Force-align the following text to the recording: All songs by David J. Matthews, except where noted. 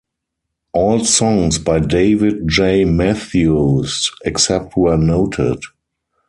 All 0.73 1.05
songs 1.05 1.59
by 1.59 1.77
David 1.79 2.47
J. 2.47 2.85
Matthews, 2.85 4.09
except 4.25 4.75
where 4.75 4.97
noted. 4.97 5.61